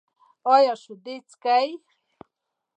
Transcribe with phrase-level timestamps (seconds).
[0.53, 1.69] ایا شیدې څښئ؟